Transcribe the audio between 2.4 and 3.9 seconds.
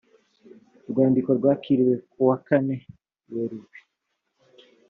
kane werurwe